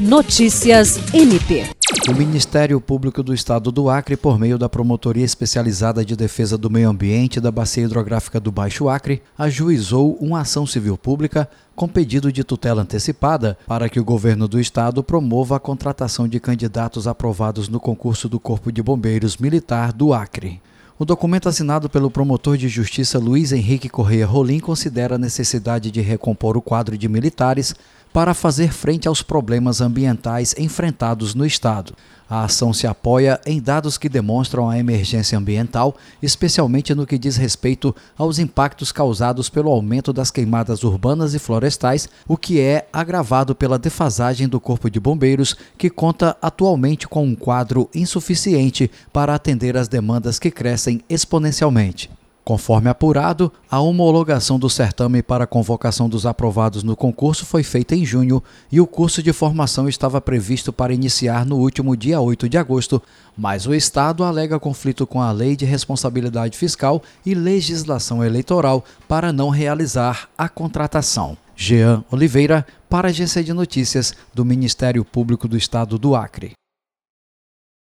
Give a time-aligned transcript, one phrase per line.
[0.00, 1.68] Notícias MP.
[2.08, 6.70] O Ministério Público do Estado do Acre, por meio da Promotoria Especializada de Defesa do
[6.70, 12.32] Meio Ambiente da Bacia Hidrográfica do Baixo Acre, ajuizou uma ação civil pública com pedido
[12.32, 17.68] de tutela antecipada para que o governo do estado promova a contratação de candidatos aprovados
[17.68, 20.62] no concurso do Corpo de Bombeiros Militar do Acre.
[21.00, 26.02] O documento assinado pelo promotor de justiça Luiz Henrique Correia Rolim considera a necessidade de
[26.02, 27.74] recompor o quadro de militares
[28.12, 31.94] para fazer frente aos problemas ambientais enfrentados no Estado.
[32.30, 37.36] A ação se apoia em dados que demonstram a emergência ambiental, especialmente no que diz
[37.36, 43.52] respeito aos impactos causados pelo aumento das queimadas urbanas e florestais, o que é agravado
[43.52, 49.76] pela defasagem do Corpo de Bombeiros, que conta atualmente com um quadro insuficiente para atender
[49.76, 52.19] às demandas que crescem exponencialmente.
[52.50, 57.94] Conforme apurado, a homologação do certame para a convocação dos aprovados no concurso foi feita
[57.94, 62.48] em junho e o curso de formação estava previsto para iniciar no último dia 8
[62.48, 63.00] de agosto,
[63.38, 69.32] mas o Estado alega conflito com a Lei de Responsabilidade Fiscal e legislação eleitoral para
[69.32, 71.38] não realizar a contratação.
[71.54, 76.59] Jean Oliveira, para a Agência de Notícias do Ministério Público do Estado do Acre.